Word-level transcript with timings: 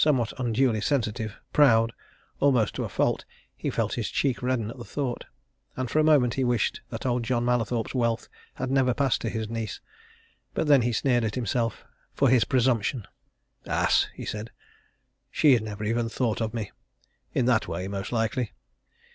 Somewhat 0.03 0.33
unduly 0.39 0.81
sensitive, 0.81 1.39
proud, 1.53 1.93
almost 2.39 2.73
to 2.73 2.83
a 2.83 2.89
fault, 2.89 3.23
he 3.55 3.69
felt 3.69 3.93
his 3.93 4.09
cheek 4.09 4.41
redden 4.41 4.71
at 4.71 4.79
the 4.79 4.83
thought, 4.83 5.25
and 5.77 5.91
for 5.91 5.99
a 5.99 6.03
moment 6.03 6.33
he 6.33 6.43
wished 6.43 6.81
that 6.89 7.05
old 7.05 7.21
John 7.21 7.45
Mallathorpe's 7.45 7.93
wealth 7.93 8.27
had 8.55 8.71
never 8.71 8.95
passed 8.95 9.21
to 9.21 9.29
his 9.29 9.47
niece. 9.47 9.79
But 10.55 10.65
then 10.65 10.81
he 10.81 10.91
sneered 10.91 11.23
at 11.23 11.35
himself 11.35 11.85
for 12.15 12.29
his 12.29 12.45
presumption. 12.45 13.05
"Ass!" 13.67 14.07
he 14.15 14.25
said. 14.25 14.49
"She's 15.29 15.61
never 15.61 15.83
even 15.83 16.09
thought 16.09 16.41
of 16.41 16.51
me 16.51 16.71
in 17.35 17.45
that 17.45 17.67
way, 17.67 17.87
most 17.87 18.11
likely! 18.11 18.53